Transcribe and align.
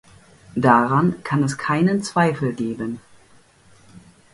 Daran 0.55 1.21
kann 1.23 1.43
es 1.43 1.59
keinen 1.59 2.01
Zweifel 2.01 2.53
geben. 2.53 2.99